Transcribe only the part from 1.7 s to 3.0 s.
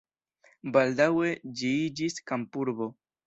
iĝis kampurbo.